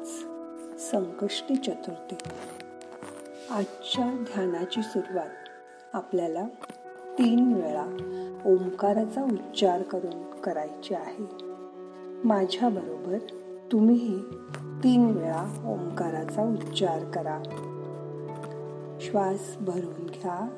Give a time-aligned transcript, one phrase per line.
[0.00, 0.06] आज
[0.78, 2.16] संकष्टी चतुर्थी.
[3.50, 5.48] आजच्या ध्यानाची सुरुवात
[5.92, 6.44] आपल्याला
[7.18, 7.84] तीन वेळा
[8.44, 11.26] ओंकाराचा उच्चार करून करायची आहे.
[12.24, 13.18] माझ्याबरोबर
[13.72, 14.18] तुम्हीही
[14.84, 17.38] तीन वेळा ओंकाराचा उच्चार करा.
[19.00, 20.48] श्वास भरून घ्या.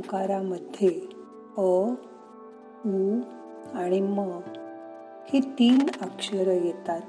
[0.00, 0.88] ओंकारामध्ये
[1.56, 1.90] अ
[2.88, 3.20] उ
[3.74, 4.20] आणि म
[5.28, 7.00] ही तीन अक्षरं येतात.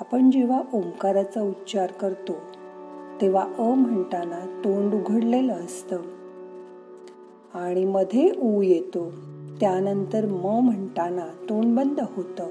[0.00, 2.32] आपण जेव्हा ओंकाराचा उच्चार करतो
[3.20, 6.02] तेव्हा अ म्हणताना तोंड उघडलेलं असतं.
[7.54, 9.10] आणि मध्ये ऊ येतो
[9.60, 12.46] त्यानंतर म म्हणताना तोंड बंद होतं.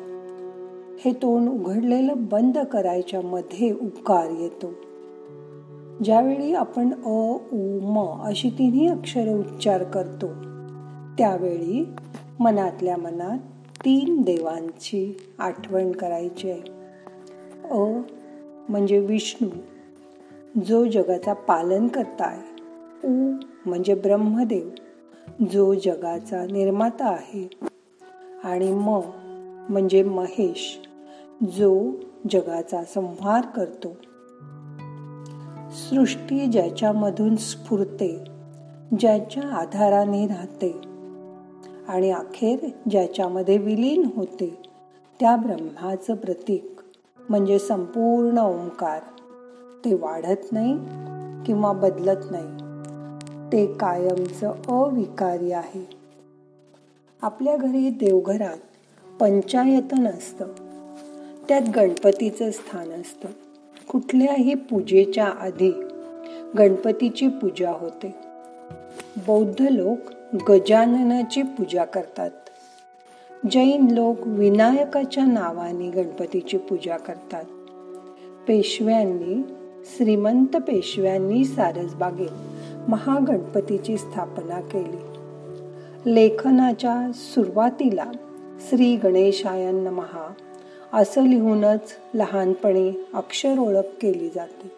[1.00, 4.72] हे तोंड उघडलेलं बंद करायच्या मध्ये उकार येतो.
[6.04, 10.28] ज्यावेळी आपण अ उ म अशी तिन्ही अक्षरं उच्चार करतो
[11.18, 11.86] त्यावेळी
[12.40, 13.38] मनातल्या मनात
[13.86, 16.62] तीन देवांची आठवण करायची आहे.
[17.72, 18.02] अ
[18.70, 19.50] म्हणजे विष्णू
[20.66, 22.38] जो जगाचा पालन करताय.
[23.08, 23.32] उ
[23.66, 24.70] म्हणजे ब्रह्मदेव
[25.52, 27.50] जो जगाचा निर्माता आहे.
[28.44, 29.00] आणि म
[29.70, 30.80] म्हणजे महेश
[31.58, 31.92] जो
[32.32, 33.96] जगाचा संहार करतो.
[35.76, 38.24] सृष्टी ज्याच्यामधून स्फुरते
[39.00, 40.82] ज्याच्या आधाराने राहते
[41.88, 44.62] आणि अखेर ज्याच्यामध्ये विलीन होते
[45.20, 46.76] त्या ब्रह्माचं प्रतीक
[47.30, 49.00] म्हणजे संपूर्ण ओंकार.
[49.86, 50.74] ते वाढत नाही
[51.46, 52.48] किंवा बदलत नाही.
[53.52, 55.90] ते कायमचं अविकारी आहे.
[57.22, 58.58] आपल्या घरी देवघरात
[59.20, 60.46] पंचायतन असतं.
[61.50, 63.45] त्यात गणपतीचं स्थान असतं.
[63.90, 65.72] कुठल्याही पूजेच्या आधी
[66.58, 68.16] गणपतीची पूजा होते.
[69.28, 69.98] बौद्ध लोक
[70.50, 72.32] गजाननाची पूजा करतात.
[73.52, 77.44] जैन लोक विनायकाच्या नावाने गणपतीची पूजा करतात.
[78.48, 79.44] पेशव्यांनी
[79.86, 84.98] श्रीमंत पेशव्यांनी सारसबागेत महागणपतीची स्थापना केली.
[86.14, 88.06] लेखनाच्या सुरुवातीला
[88.70, 90.34] श्री गणेशायन महा
[90.96, 94.72] असं लिहूनच लहानपणी अक्षर ओळख केली जाते.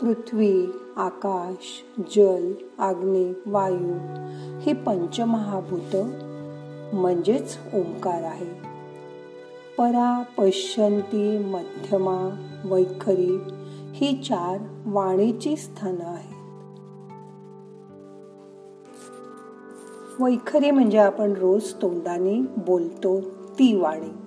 [0.00, 1.84] पृथ्वी आकाश
[2.16, 3.96] जल अग्नी वायू
[4.60, 5.96] ही पंचमहाभूत
[6.94, 8.46] म्हणजेच ओंकार आहे.
[9.78, 13.38] परा पश्यंती मध्यमा वैखरी
[13.92, 16.36] ही चार वाणीची स्थानं आहेत.
[20.22, 23.20] वैखरी म्हणजे आपण रोज तोंडाने बोलतो
[23.58, 24.19] ती वाणी.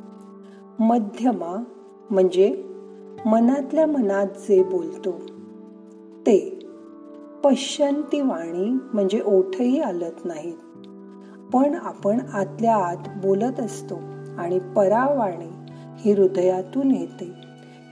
[0.79, 1.63] मध्यमा
[2.09, 2.63] म्हणजे
[3.25, 5.11] मनातल्या मनात जे बोलतो
[6.21, 6.59] ते
[7.43, 10.87] पश्यंती वाणी म्हणजे ओठही आलत नाहीत.
[11.53, 13.95] पण आपण आतल्या आत बोलत असतो
[14.37, 17.31] आणि परावाणी ही हृदयातून येते.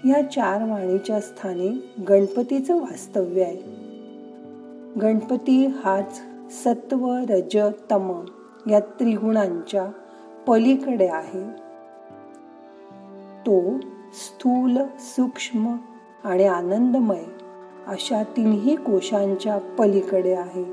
[0.06, 3.82] या चार वाणीच्या स्थानी गणपतीचं वास्तव्य आहे.
[5.02, 6.22] गणपती हाच
[6.52, 7.58] सत्व रज
[7.92, 8.26] तम
[8.70, 9.92] या त्रिगुणांच्या
[10.48, 11.71] पलीकडे आहे.
[13.48, 13.78] तो
[14.14, 15.76] स्थूल सूक्ष्म
[16.24, 17.24] आणि आनंदमय
[17.88, 20.66] अशा तिन्ही कोशांच्या पलीकडे आहे.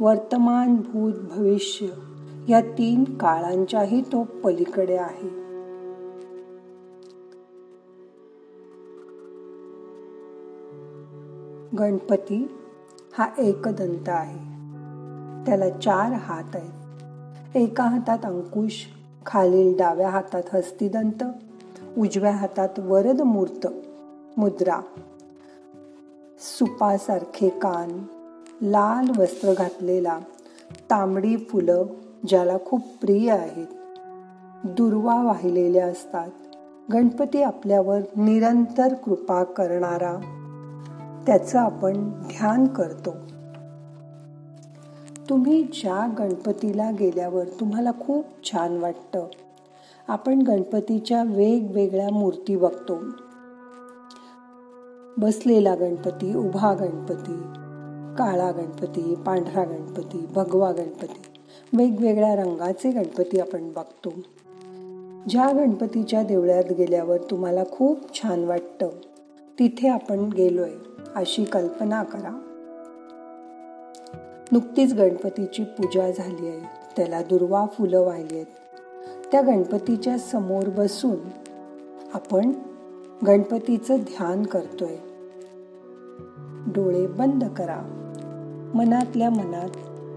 [0.00, 1.86] वर्तमान भूत भविष्य
[2.48, 5.48] या तीन काळांच्याही तो पलीकडे आहे.
[11.78, 12.56] गणपती
[13.18, 14.38] हा एकदंत आहे.
[15.46, 17.56] त्याला चार हात आहेत.
[17.56, 18.86] एका हातात अंकुश
[19.28, 21.24] खालील डाव्या हातात हस्तिदंत
[21.98, 23.66] उजव्या हातात वरद मूर्त
[24.36, 24.80] मुद्रा
[26.58, 28.02] सुपासारखे कान
[28.62, 30.18] लाल वस्त्र घातलेला
[30.90, 31.84] तांबडी फुलं
[32.28, 33.66] ज्याला खूप प्रिय आहेत.
[34.64, 36.28] दुर्वा वाहिलेल्या असतात.
[36.92, 40.16] गणपती आपल्यावर निरंतर कृपा करणारा
[41.26, 43.14] त्याचं आपण ध्यान करतो.
[45.28, 49.26] तुम्ही ज्या गणपतीला गेल्यावर तुम्हाला खूप छान वाटतं
[50.08, 52.98] आपण गणपतीच्या वेगवेगळ्या मूर्ती बघतो.
[55.16, 57.36] बसलेला गणपती उभा गणपती
[58.18, 61.20] काळा गणपती पांढरा गणपती भगवा गणपती
[61.76, 64.10] वेगवेगळ्या रंगाचे गणपती आपण बघतो.
[65.28, 68.88] ज्या गणपतीच्या देवळ्यात गेल्यावर तुम्हाला खूप छान वाटतं
[69.58, 70.72] तिथे आपण गेलोय
[71.14, 72.47] अशी कल्पना करा.
[74.52, 76.60] नुकतीच गणपतीची पूजा झाली आहे.
[76.96, 78.46] त्याला दुर्वा फुलं वाहिली आहेत.
[79.32, 81.16] त्या गणपतीच्या समोर बसून
[82.14, 82.52] आपण
[83.26, 84.96] गणपतीचं ध्यान करतोय.
[86.66, 87.80] डोळे बंद करा.
[88.74, 89.68] मनातल्या मनात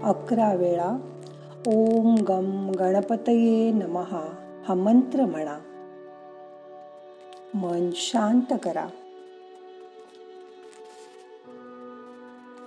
[0.02, 0.98] अकरा वेळा
[1.66, 4.24] ओम गम गणपतये नमहा
[4.68, 5.58] हा मंत्र म्हणा.
[7.54, 8.86] मन शांत करा.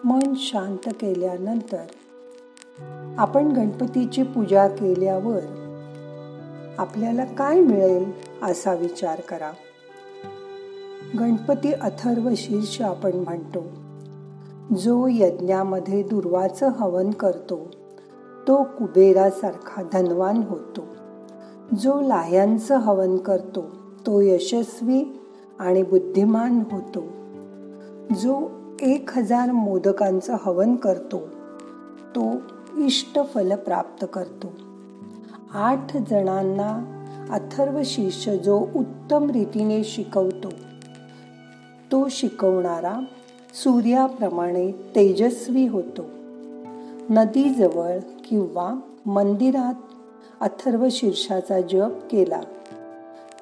[0.05, 1.85] मन शांत केल्यानंतर
[3.17, 5.39] आपण गणपतीची पूजा केल्यावर
[6.77, 8.11] आपल्याला काय मिळेल
[8.43, 9.51] असा विचार करा.
[11.19, 13.63] गणपती अथर्व शीर्ष आपण म्हणतो.
[14.77, 17.71] जो यज्ञामध्ये दुर्वाचं हवन करतो
[18.47, 20.81] तो कुबेरासारखा धनवान होतो.
[21.79, 23.61] जो लाह्यांचं हवन करतो
[24.05, 25.19] तो यशस्वी
[25.59, 27.03] आणि बुद्धिमान होतो.
[28.15, 31.19] जो एक हजार मोदकांचं हवन करतो.
[32.15, 32.31] तो
[32.77, 34.51] इष्टफल प्राप्त करतो.
[35.53, 36.83] आठ जणांना
[37.29, 40.49] अथर्व शिष्य जो उत्तम रीतीने शिकवतो.
[41.91, 42.99] तो शिकवणारा
[43.53, 46.01] सूर्याप्रमाणे तेजस्वी होतो.
[47.09, 47.99] नदीजवळ
[48.29, 48.73] किंवा
[49.05, 49.73] मंदिरात
[50.41, 52.41] अथर्व शीर्षाचा जप केला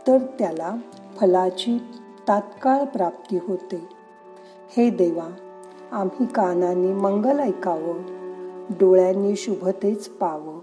[0.07, 0.75] तर त्याला
[1.19, 1.77] फलाची
[2.27, 3.93] तात्काळ प्राप्ती होते.
[4.77, 5.29] हे देवा
[5.91, 8.01] आम्ही कानांनी मंगल ऐकावं
[8.69, 10.59] डोळ्यांनी शुभतेच पावं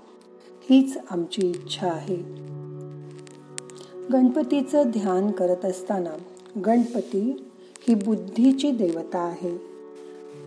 [0.71, 2.17] हीच आमची इच्छा आहे.
[4.13, 6.11] गणपतीचं ध्यान करत असताना
[6.67, 7.51] गणपती
[7.89, 9.57] ही बुद्धीची देवता आहे.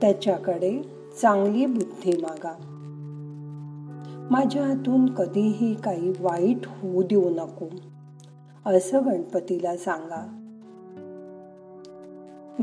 [0.01, 0.81] त्याच्याकडे
[1.21, 2.54] चांगली बुद्धी मागा.
[4.31, 7.65] माझ्या हातून कधीही काही वाईट होऊ देऊ नको.
[8.65, 10.43] असं गणपतीला सांगा.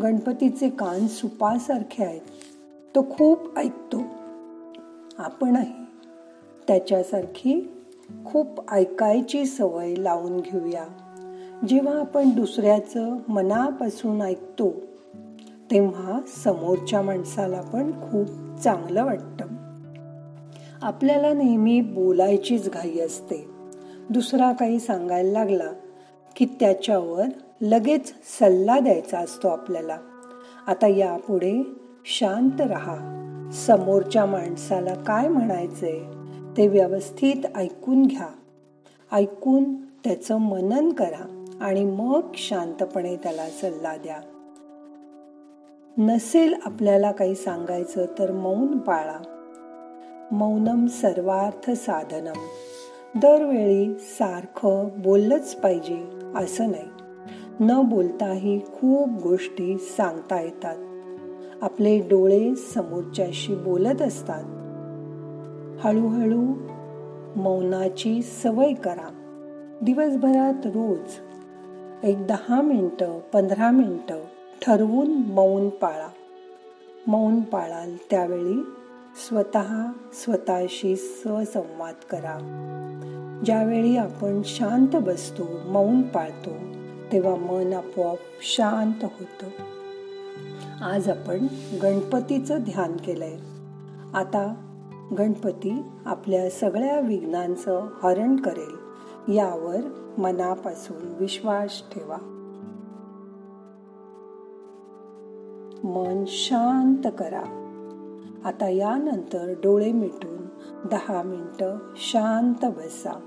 [0.03, 2.21] गणपतीचे कान सुपासारखे आहेत.
[2.95, 4.03] तो खूप ऐकतो.
[5.19, 5.73] आपणही
[6.69, 7.73] त्याच्यासारखी
[8.25, 10.85] खूप ऐकायची सवय लावून घेऊया.
[11.69, 14.71] जेव्हा आपण दुसऱ्याचं मनापासून ऐकतो
[15.71, 19.45] तेव्हा समोरच्या माणसाला पण खूप चांगलं वाटतं.
[20.83, 23.47] आपल्याला नेहमी बोलायचीच घाई असते.
[24.11, 25.73] दुसरा काही सांगायला लागला
[26.37, 27.25] की त्याच्यावर
[27.62, 29.97] लगेच सल्ला द्यायचा असतो आपल्याला.
[30.67, 31.62] आता यापुढे
[32.05, 32.97] शांत राहा.
[33.53, 35.99] समोरच्या माणसाला काय म्हणायचंय
[36.57, 38.29] ते व्यवस्थित ऐकून घ्या.
[39.12, 44.21] ऐकून त्याचं मनन करा आणि मग शांतपणे त्याला सल्ला द्या.
[45.99, 49.23] नसेल आपल्याला काही सांगायचं तर मौन पाळा.
[50.33, 52.47] मौनम सर्वार्थ साधनम.
[53.14, 57.00] दरवेळी सारखं बोललंच पाहिजे असं नाही.
[57.62, 60.76] न बोलताही खूप गोष्टी सांगता येतात.
[61.62, 64.45] आपले डोळे समोरच्याशी बोलत असतात.
[65.87, 66.43] हळूहळू
[67.37, 69.11] मौनाची सवय करा.
[69.83, 70.99] दिवसभरात रोज
[72.05, 74.21] एक दहा मिनटं पंधरा मिनटं
[74.62, 76.09] ठरवून मौन पाळा.
[77.07, 78.62] मौन पाळाल त्यावेळी
[79.29, 82.38] स्वतः स्वतःशी ससंवाद करा.
[83.45, 86.80] ज्यावेळी आपण शांत बसतो मौन पाळतो
[87.12, 89.47] तेव्हा मन आपोआप शांत होतं.
[90.85, 91.47] आज आपण
[91.83, 93.38] गणपतीचं ध्यान केलंय.
[94.14, 94.55] आता
[95.19, 98.76] गणपती आपल्या सगळ्या विघ्नांचं हरण करेल.
[99.35, 99.81] यावर
[100.19, 102.17] मनापासून विश्वास ठेवा.
[105.85, 107.43] मन शांत करा.
[108.45, 110.37] आता यानंतर डोळे मिटून
[110.90, 113.21] दहा मिनटं शांत बसा.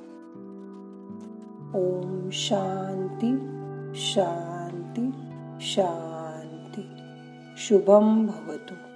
[1.75, 3.53] ओम शांती.
[3.96, 5.12] शांती
[5.62, 6.90] शांती.
[7.58, 8.93] शुभम भवतु।